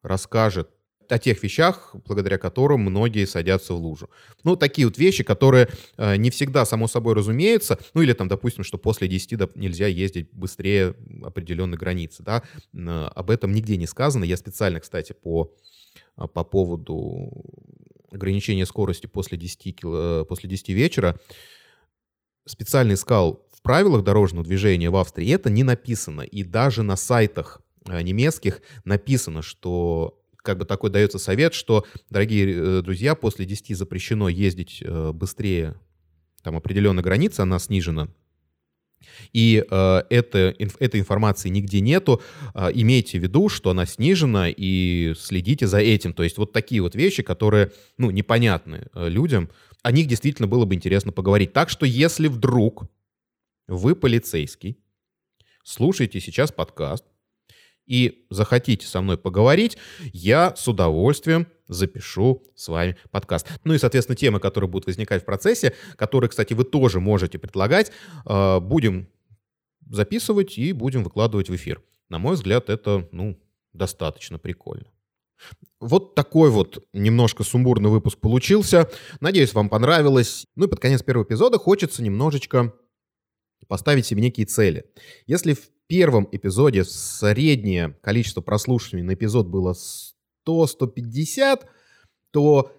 расскажет 0.02 0.70
о 1.10 1.20
тех 1.20 1.42
вещах, 1.44 1.96
благодаря 2.06 2.38
которым 2.38 2.82
многие 2.82 3.26
садятся 3.26 3.74
в 3.74 3.78
лужу. 3.78 4.10
Ну, 4.44 4.56
такие 4.56 4.88
вот 4.88 4.98
вещи, 4.98 5.24
которые 5.24 5.70
э, 5.98 6.18
не 6.18 6.30
всегда 6.30 6.66
само 6.66 6.88
собой 6.88 7.16
разумеются, 7.16 7.80
ну, 7.94 8.02
или 8.02 8.14
там, 8.14 8.28
допустим, 8.28 8.64
что 8.64 8.78
после 8.78 9.08
10 9.08 9.38
да, 9.38 9.50
нельзя 9.56 9.88
ездить 9.88 10.30
быстрее 10.34 10.96
определенной 11.24 11.78
границы, 11.78 12.24
да, 12.24 12.44
э, 12.74 13.10
об 13.16 13.30
этом 13.30 13.54
нигде 13.54 13.78
не 13.78 13.88
сказано. 13.88 14.24
Я 14.24 14.38
специально, 14.38 14.80
кстати, 14.80 15.14
по, 15.14 15.54
по 16.16 16.44
поводу 16.44 17.32
ограничение 18.12 18.66
скорости 18.66 19.08
после 19.08 19.38
10, 19.38 19.76
кило, 19.76 20.26
после 20.26 20.50
10 20.50 20.70
вечера, 20.70 21.20
специально 22.46 22.94
искал 22.94 23.46
в 23.52 23.62
правилах 23.62 24.04
дорожного 24.04 24.46
движения 24.46 24.90
в 24.90 24.96
Австрии, 24.96 25.32
это 25.32 25.50
не 25.50 25.64
написано. 25.64 26.22
И 26.22 26.44
даже 26.44 26.84
на 26.84 26.96
сайтах 26.96 27.62
э, 27.86 28.02
немецких 28.02 28.62
написано, 28.86 29.42
что 29.42 30.22
как 30.38 30.58
бы 30.58 30.66
такой 30.66 30.90
дается 30.90 31.20
совет, 31.20 31.54
что, 31.54 31.86
дорогие 32.10 32.54
э, 32.54 32.82
друзья, 32.82 33.16
после 33.16 33.46
10 33.46 33.76
запрещено 33.76 34.30
ездить 34.30 34.82
э, 34.82 35.12
быстрее, 35.12 35.76
там 36.44 36.56
определенная 36.56 37.04
граница, 37.04 37.44
она 37.44 37.60
снижена, 37.60 38.08
и 39.34 39.66
э, 39.70 40.02
это, 40.10 40.54
инф, 40.58 40.76
этой 40.80 41.00
информации 41.00 41.50
нигде 41.50 41.82
нету. 41.82 42.22
Э, 42.54 42.70
имейте 42.74 43.20
в 43.20 43.24
виду, 43.24 43.50
что 43.50 43.70
она 43.70 43.86
снижена, 43.86 44.50
и 44.50 45.14
следите 45.18 45.68
за 45.68 45.80
этим. 45.80 46.14
То 46.14 46.24
есть 46.24 46.38
вот 46.38 46.54
такие 46.54 46.82
вот 46.82 46.96
вещи, 46.96 47.24
которые, 47.24 47.72
ну, 47.98 48.12
непонятны 48.12 48.88
э, 48.94 49.10
людям, 49.10 49.50
о 49.84 49.92
них 49.92 50.08
действительно 50.08 50.48
было 50.48 50.66
бы 50.66 50.76
интересно 50.76 51.12
поговорить. 51.12 51.54
Так 51.54 51.70
что 51.70 51.86
если 51.86 52.28
вдруг 52.28 52.90
вы 53.68 53.96
полицейский, 53.96 54.78
слушаете 55.64 56.20
сейчас 56.20 56.52
подкаст, 56.52 57.06
и 57.88 58.26
захотите 58.30 58.86
со 58.86 59.02
мной 59.02 59.18
поговорить, 59.18 59.78
я 60.14 60.56
с 60.56 60.68
удовольствием 60.68 61.48
запишу 61.68 62.44
с 62.56 62.68
вами 62.68 62.98
подкаст. 63.12 63.48
Ну 63.64 63.74
и, 63.74 63.78
соответственно, 63.78 64.16
темы, 64.16 64.40
которые 64.40 64.70
будут 64.70 64.88
возникать 64.88 65.24
в 65.24 65.26
процессе, 65.26 65.74
которые, 65.96 66.30
кстати, 66.30 66.54
вы 66.54 66.64
тоже 66.64 67.00
можете 67.00 67.40
предлагать, 67.40 67.92
э, 68.26 68.60
будем 68.60 69.08
записывать 69.90 70.58
и 70.58 70.74
будем 70.74 71.04
выкладывать 71.04 71.50
в 71.50 71.56
эфир. 71.56 71.82
На 72.10 72.20
мой 72.20 72.36
взгляд, 72.36 72.70
это, 72.70 73.08
ну, 73.12 73.40
достаточно 73.74 74.38
прикольно. 74.38 74.88
Вот 75.80 76.16
такой 76.16 76.50
вот 76.50 76.84
немножко 76.94 77.44
сумбурный 77.44 77.90
выпуск 77.90 78.18
получился. 78.18 78.90
Надеюсь, 79.20 79.54
вам 79.54 79.70
понравилось. 79.70 80.48
Ну 80.56 80.66
и 80.66 80.70
под 80.70 80.80
конец 80.80 81.04
первого 81.04 81.24
эпизода 81.24 81.60
хочется 81.60 82.02
немножечко 82.02 82.74
поставить 83.68 84.06
себе 84.06 84.22
некие 84.22 84.46
цели. 84.46 84.86
Если 85.26 85.54
в 85.54 85.70
первом 85.88 86.28
эпизоде 86.32 86.84
среднее 86.84 87.96
количество 88.02 88.42
прослушиваний 88.42 89.04
на 89.04 89.14
эпизод 89.14 89.48
было 89.48 89.76
100-150, 90.48 91.66
то 92.32 92.72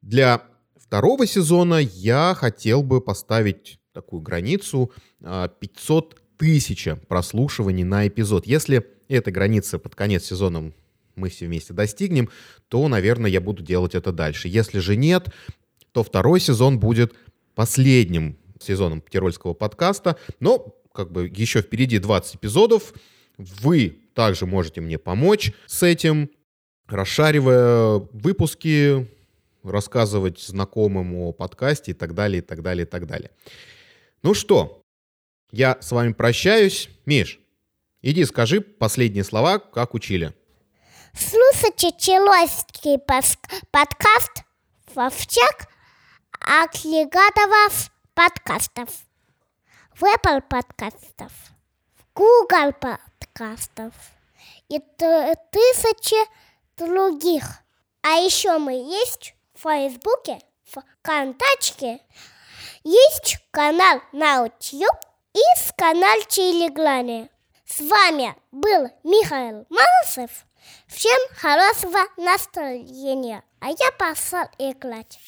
для 0.00 0.42
второго 0.76 1.26
сезона 1.26 1.76
я 1.76 2.34
хотел 2.34 2.82
бы 2.82 3.00
поставить 3.00 3.78
такую 3.92 4.22
границу 4.22 4.90
500 5.20 6.14
а, 6.14 6.22
тысяч 6.38 6.88
прослушиваний 7.08 7.84
на 7.84 8.08
эпизод. 8.08 8.46
Если 8.46 8.86
эта 9.08 9.30
граница 9.30 9.78
под 9.78 9.94
конец 9.94 10.24
сезона 10.24 10.72
мы 11.14 11.28
все 11.28 11.46
вместе 11.46 11.74
достигнем, 11.74 12.30
то, 12.68 12.88
наверное, 12.88 13.30
я 13.30 13.40
буду 13.40 13.62
делать 13.62 13.94
это 13.94 14.12
дальше. 14.12 14.48
Если 14.48 14.78
же 14.78 14.96
нет, 14.96 15.28
то 15.92 16.02
второй 16.02 16.40
сезон 16.40 16.80
будет 16.80 17.14
последним 17.54 18.38
сезоном 18.62 19.02
Тирольского 19.02 19.54
подкаста. 19.54 20.16
Но 20.40 20.74
как 20.94 21.10
бы 21.10 21.28
еще 21.28 21.60
впереди 21.62 21.98
20 21.98 22.36
эпизодов. 22.36 22.92
Вы 23.38 23.98
также 24.14 24.46
можете 24.46 24.80
мне 24.80 24.98
помочь 24.98 25.52
с 25.66 25.82
этим, 25.82 26.30
расшаривая 26.86 27.96
выпуски, 28.12 29.08
рассказывать 29.64 30.40
знакомым 30.40 31.14
о 31.16 31.32
подкасте 31.32 31.92
и 31.92 31.94
так 31.94 32.14
далее, 32.14 32.38
и 32.38 32.44
так 32.44 32.62
далее, 32.62 32.84
и 32.84 32.88
так 32.88 33.06
далее. 33.06 33.30
Ну 34.22 34.34
что, 34.34 34.82
я 35.50 35.78
с 35.80 35.92
вами 35.92 36.12
прощаюсь. 36.12 36.90
Миш, 37.06 37.40
иди 38.02 38.24
скажи 38.24 38.60
последние 38.60 39.24
слова, 39.24 39.58
как 39.58 39.94
учили. 39.94 40.34
Слушайте 41.14 41.90
Человский 41.98 42.98
подкаст 43.70 44.44
Вовчак 44.94 45.68
Аклигатова 46.40 47.70
подкастов 48.22 48.88
в 49.96 50.04
Apple 50.04 50.42
подкастов, 50.42 51.32
в 51.96 52.14
Google 52.14 52.72
подкастов 52.72 53.92
и 54.68 54.78
тысячи 54.78 56.16
других. 56.76 57.42
А 58.02 58.10
еще 58.10 58.58
мы 58.58 58.74
есть 58.74 59.34
в 59.54 59.62
Фейсбуке, 59.62 60.38
ВКонтачте, 60.66 61.98
есть 62.84 63.38
канал 63.50 64.00
на 64.12 64.44
YouTube 64.44 65.00
и 65.32 65.42
с 65.56 65.72
канал 65.76 66.18
Телеграме. 66.28 67.28
С 67.66 67.80
вами 67.80 68.36
был 68.52 68.88
Михаил 69.02 69.66
Малосов. 69.68 70.30
Всем 70.86 71.20
хорошего 71.34 72.06
настроения. 72.16 73.42
А 73.60 73.70
я 73.70 73.90
пошел 73.98 74.44
играть. 74.58 75.18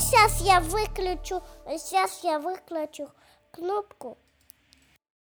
Сейчас 0.00 0.40
я 0.40 0.60
выключу, 0.60 1.42
сейчас 1.66 2.24
я 2.24 2.38
выключу 2.38 3.10
кнопку. 3.50 4.16